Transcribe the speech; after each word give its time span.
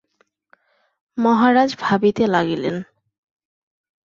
মহারাজ 1.17 1.69
ভাবিতে 1.79 2.23
লাগিলেন। 2.27 2.75